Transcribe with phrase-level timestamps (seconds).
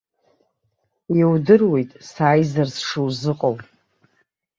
[1.19, 3.55] Иудыруеит, сааизар сшузыҟоу.